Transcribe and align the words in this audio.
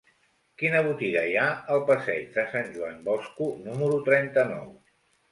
Quina 0.59 0.79
botiga 0.85 1.19
hi 1.25 1.33
ha 1.41 1.43
al 1.75 1.83
passeig 1.89 2.31
de 2.37 2.45
Sant 2.53 2.71
Joan 2.77 2.95
Bosco 3.09 3.51
número 3.67 4.01
trenta-nou? 4.09 4.65